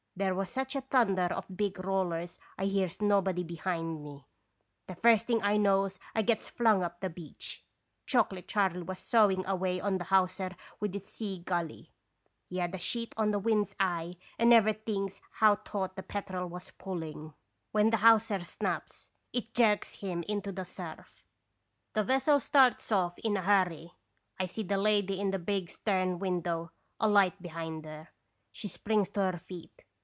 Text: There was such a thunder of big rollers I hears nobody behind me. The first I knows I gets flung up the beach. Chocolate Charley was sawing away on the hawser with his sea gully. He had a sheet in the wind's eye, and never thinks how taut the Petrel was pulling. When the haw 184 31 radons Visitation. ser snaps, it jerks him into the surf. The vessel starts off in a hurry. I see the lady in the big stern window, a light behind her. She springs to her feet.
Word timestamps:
There 0.13 0.35
was 0.35 0.51
such 0.51 0.75
a 0.75 0.81
thunder 0.81 1.33
of 1.33 1.47
big 1.57 1.83
rollers 1.83 2.37
I 2.55 2.65
hears 2.65 3.01
nobody 3.01 3.43
behind 3.43 4.03
me. 4.03 4.27
The 4.85 4.93
first 4.93 5.31
I 5.41 5.57
knows 5.57 5.99
I 6.13 6.21
gets 6.21 6.47
flung 6.47 6.83
up 6.83 6.99
the 6.99 7.09
beach. 7.09 7.65
Chocolate 8.05 8.47
Charley 8.47 8.83
was 8.83 8.99
sawing 8.99 9.43
away 9.47 9.79
on 9.81 9.97
the 9.97 10.03
hawser 10.03 10.51
with 10.79 10.93
his 10.93 11.07
sea 11.07 11.39
gully. 11.39 11.91
He 12.49 12.57
had 12.57 12.75
a 12.75 12.77
sheet 12.77 13.15
in 13.17 13.31
the 13.31 13.39
wind's 13.39 13.73
eye, 13.79 14.15
and 14.37 14.51
never 14.51 14.73
thinks 14.73 15.21
how 15.39 15.55
taut 15.55 15.95
the 15.95 16.03
Petrel 16.03 16.47
was 16.47 16.69
pulling. 16.77 17.33
When 17.71 17.89
the 17.89 17.97
haw 17.97 18.19
184 18.19 18.19
31 18.21 18.21
radons 18.21 18.27
Visitation. 18.27 18.45
ser 18.45 18.51
snaps, 18.51 19.09
it 19.33 19.53
jerks 19.55 19.93
him 20.01 20.23
into 20.27 20.51
the 20.51 20.65
surf. 20.65 21.23
The 21.93 22.03
vessel 22.03 22.39
starts 22.39 22.91
off 22.91 23.17
in 23.19 23.37
a 23.37 23.41
hurry. 23.41 23.93
I 24.39 24.45
see 24.45 24.63
the 24.63 24.77
lady 24.77 25.19
in 25.19 25.31
the 25.31 25.39
big 25.39 25.69
stern 25.69 26.19
window, 26.19 26.73
a 26.99 27.07
light 27.07 27.41
behind 27.41 27.85
her. 27.85 28.09
She 28.51 28.67
springs 28.67 29.09
to 29.11 29.21
her 29.31 29.39
feet. 29.39 29.83